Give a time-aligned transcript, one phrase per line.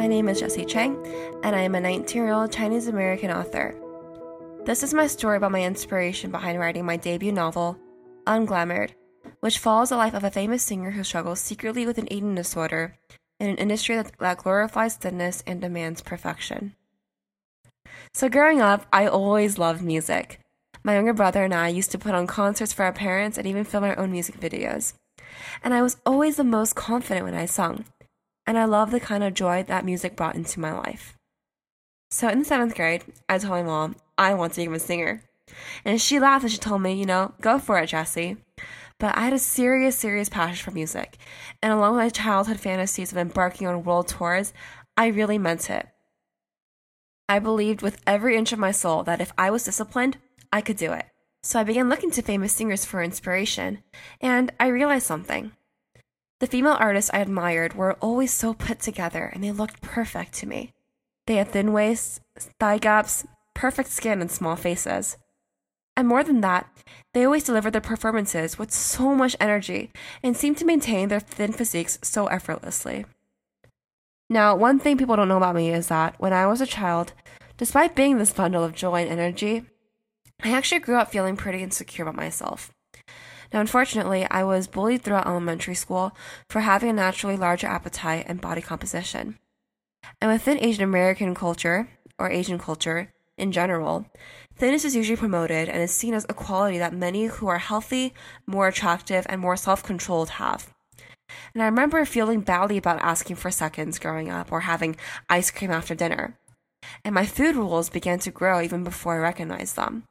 [0.00, 0.96] My name is Jessie Chang,
[1.42, 3.74] and I am a 19 year old Chinese American author.
[4.64, 7.76] This is my story about my inspiration behind writing my debut novel,
[8.26, 8.94] Unglamored,
[9.40, 12.96] which follows the life of a famous singer who struggles secretly with an eating disorder
[13.38, 16.74] in an industry that glorifies thinness and demands perfection.
[18.14, 20.40] So, growing up, I always loved music.
[20.82, 23.64] My younger brother and I used to put on concerts for our parents and even
[23.64, 24.94] film our own music videos.
[25.62, 27.84] And I was always the most confident when I sung.
[28.50, 31.16] And I love the kind of joy that music brought into my life.
[32.10, 35.22] So in the seventh grade, I told my mom I want to become a singer.
[35.84, 38.38] And she laughed and she told me, you know, go for it, Jessie.
[38.98, 41.16] But I had a serious, serious passion for music.
[41.62, 44.52] And along with my childhood fantasies of embarking on world tours,
[44.96, 45.86] I really meant it.
[47.28, 50.18] I believed with every inch of my soul that if I was disciplined,
[50.52, 51.06] I could do it.
[51.44, 53.84] So I began looking to famous singers for inspiration,
[54.20, 55.52] and I realized something.
[56.40, 60.46] The female artists I admired were always so put together and they looked perfect to
[60.46, 60.72] me.
[61.26, 62.20] They had thin waists,
[62.58, 65.18] thigh gaps, perfect skin, and small faces.
[65.96, 66.66] And more than that,
[67.12, 69.90] they always delivered their performances with so much energy
[70.22, 73.04] and seemed to maintain their thin physiques so effortlessly.
[74.30, 77.12] Now, one thing people don't know about me is that when I was a child,
[77.58, 79.66] despite being this bundle of joy and energy,
[80.42, 82.72] I actually grew up feeling pretty insecure about myself.
[83.52, 86.16] Now, unfortunately, I was bullied throughout elementary school
[86.48, 89.38] for having a naturally larger appetite and body composition.
[90.20, 94.06] And within Asian American culture, or Asian culture in general,
[94.54, 98.12] thinness is usually promoted and is seen as a quality that many who are healthy,
[98.46, 100.72] more attractive, and more self controlled have.
[101.54, 104.96] And I remember feeling badly about asking for seconds growing up or having
[105.28, 106.36] ice cream after dinner.
[107.04, 110.04] And my food rules began to grow even before I recognized them.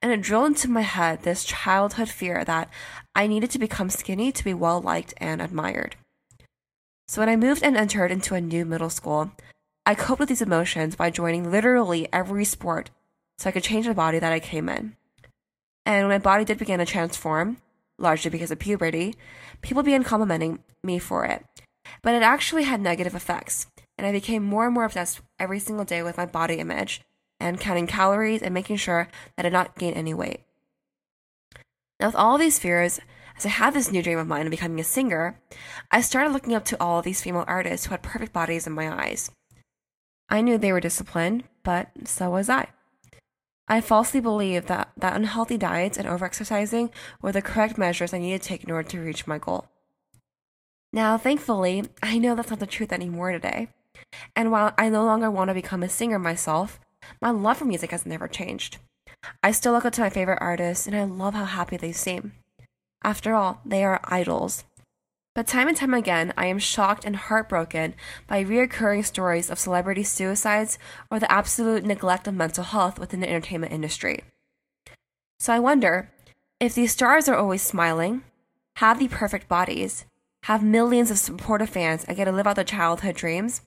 [0.00, 2.68] And it drilled into my head this childhood fear that
[3.14, 5.96] I needed to become skinny to be well liked and admired.
[7.08, 9.32] So when I moved and entered into a new middle school,
[9.84, 12.90] I coped with these emotions by joining literally every sport
[13.38, 14.96] so I could change the body that I came in.
[15.84, 17.58] And when my body did begin to transform,
[17.98, 19.14] largely because of puberty,
[19.60, 21.44] people began complimenting me for it.
[22.02, 23.66] But it actually had negative effects,
[23.98, 27.02] and I became more and more obsessed every single day with my body image
[27.42, 30.40] and counting calories and making sure that I did not gain any weight.
[32.00, 33.00] Now, with all these fears,
[33.36, 35.38] as I had this new dream of mine of becoming a singer,
[35.90, 38.90] I started looking up to all these female artists who had perfect bodies in my
[38.90, 39.30] eyes.
[40.28, 42.68] I knew they were disciplined, but so was I.
[43.68, 48.42] I falsely believed that, that unhealthy diets and overexercising were the correct measures I needed
[48.42, 49.66] to take in order to reach my goal.
[50.92, 53.68] Now, thankfully, I know that's not the truth anymore today.
[54.36, 56.80] And while I no longer want to become a singer myself,
[57.20, 58.78] my love for music has never changed.
[59.42, 62.32] I still look up to my favorite artists and I love how happy they seem.
[63.04, 64.64] After all, they are idols.
[65.34, 67.94] But time and time again, I am shocked and heartbroken
[68.26, 70.78] by reoccurring stories of celebrity suicides
[71.10, 74.24] or the absolute neglect of mental health within the entertainment industry.
[75.40, 76.10] So I wonder
[76.60, 78.24] if these stars are always smiling,
[78.76, 80.04] have the perfect bodies,
[80.44, 83.62] have millions of supportive fans, and get to live out their childhood dreams,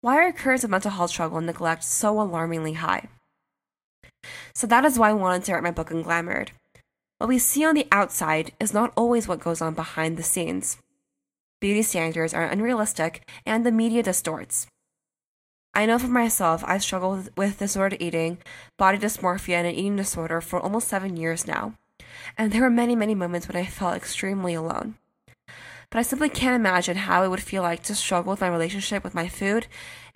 [0.00, 3.08] why are curves of mental health struggle and neglect so alarmingly high?
[4.54, 6.50] So that is why I wanted to write my book Unglamoured.
[7.18, 10.78] What we see on the outside is not always what goes on behind the scenes.
[11.60, 14.68] Beauty standards are unrealistic and the media distorts.
[15.74, 18.38] I know for myself, I've struggled with disordered eating,
[18.76, 21.74] body dysmorphia, and an eating disorder for almost seven years now.
[22.36, 24.94] And there were many, many moments when I felt extremely alone
[25.90, 29.02] but I simply can't imagine how it would feel like to struggle with my relationship
[29.02, 29.66] with my food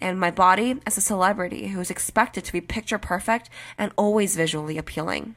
[0.00, 4.36] and my body as a celebrity who is expected to be picture perfect and always
[4.36, 5.36] visually appealing.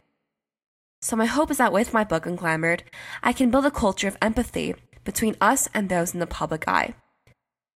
[1.01, 2.81] So, my hope is that with my book, Unglamoured,
[3.22, 6.96] I can build a culture of empathy between us and those in the public eye,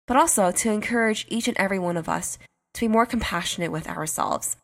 [0.07, 2.39] but also to encourage each and every one of us
[2.75, 4.57] to be more compassionate with ourselves.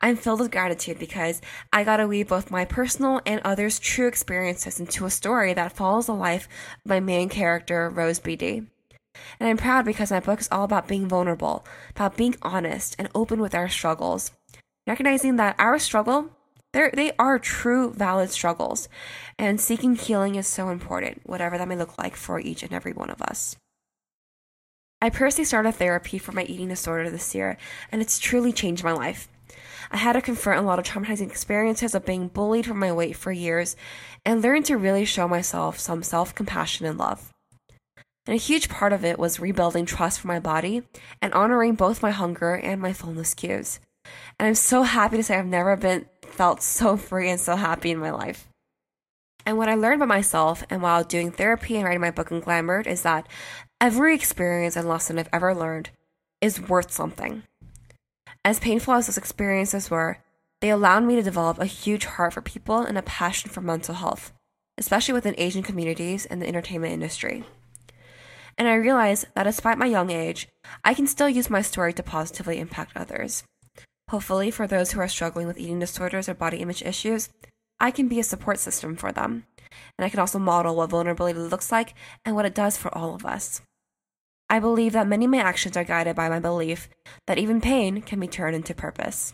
[0.00, 1.40] I'm filled with gratitude because
[1.72, 5.72] I got to weave both my personal and others' true experiences into a story that
[5.72, 6.48] follows the life
[6.84, 8.66] of my main character, Rose BD.
[9.38, 13.08] And I'm proud because my book is all about being vulnerable, about being honest and
[13.14, 14.32] open with our struggles,
[14.86, 16.30] recognizing that our struggle,
[16.72, 18.88] they are true, valid struggles,
[19.38, 22.92] and seeking healing is so important, whatever that may look like for each and every
[22.92, 23.56] one of us.
[25.02, 27.58] I personally started therapy for my eating disorder this year,
[27.90, 29.28] and it's truly changed my life.
[29.92, 33.14] I had to confront a lot of traumatizing experiences of being bullied for my weight
[33.14, 33.76] for years
[34.24, 37.30] and learn to really show myself some self compassion and love.
[38.26, 40.82] And a huge part of it was rebuilding trust for my body
[41.20, 43.80] and honoring both my hunger and my fullness cues.
[44.38, 47.90] And I'm so happy to say I've never been felt so free and so happy
[47.90, 48.48] in my life.
[49.44, 52.86] And what I learned about myself and while doing therapy and writing my book Unglamoured
[52.86, 53.26] is that
[53.80, 55.90] every experience and lesson I've ever learned
[56.40, 57.42] is worth something.
[58.44, 60.18] As painful as those experiences were,
[60.60, 63.94] they allowed me to develop a huge heart for people and a passion for mental
[63.94, 64.32] health,
[64.78, 67.44] especially within Asian communities and the entertainment industry.
[68.58, 70.48] And I realized that despite my young age,
[70.84, 73.44] I can still use my story to positively impact others.
[74.10, 77.30] Hopefully, for those who are struggling with eating disorders or body image issues,
[77.80, 79.46] I can be a support system for them.
[79.98, 81.94] And I can also model what vulnerability looks like
[82.24, 83.62] and what it does for all of us.
[84.52, 86.90] I believe that many of my actions are guided by my belief
[87.26, 89.32] that even pain can be turned into purpose.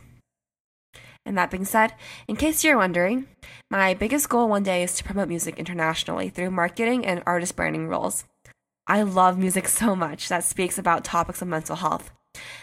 [1.27, 1.95] And that being said,
[2.29, 3.27] in case you're wondering,
[3.69, 7.89] my biggest goal one day is to promote music internationally through marketing and artist branding
[7.89, 8.27] roles.
[8.87, 12.13] I love music so much that speaks about topics of mental health.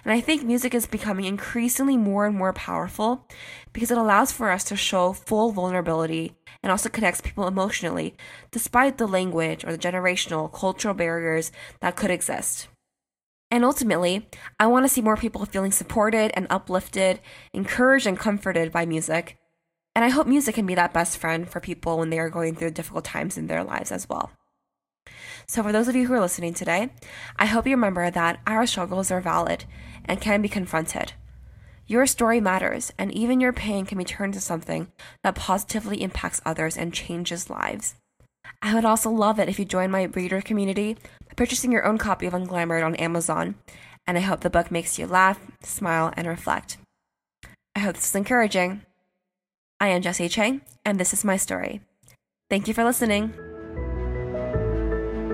[0.06, 3.28] And I think music is becoming increasingly more and more powerful
[3.74, 8.16] because it allows for us to show full vulnerability and also connects people emotionally,
[8.52, 12.68] despite the language or the generational, cultural barriers that could exist.
[13.50, 14.30] And ultimately,
[14.60, 17.20] I want to see more people feeling supported and uplifted,
[17.52, 19.38] encouraged and comforted by music.
[19.96, 22.56] And I hope music can be that best friend for people when they are going
[22.56, 24.32] through difficult times in their lives as well.
[25.48, 26.90] So, for those of you who are listening today,
[27.38, 29.66] I hope you remember that our struggles are valid
[30.06, 31.14] and can be confronted.
[31.88, 34.88] Your story matters, and even your pain can be turned into something
[35.24, 37.96] that positively impacts others and changes lives.
[38.62, 40.96] I would also love it if you join my reader community
[41.28, 43.56] by purchasing your own copy of Unglamored on Amazon,
[44.08, 46.78] and I hope the book makes you laugh, smile, and reflect.
[47.76, 48.82] I hope this is encouraging.
[49.80, 51.82] I am Jessie Chang, and this is my story.
[52.50, 53.45] Thank you for listening.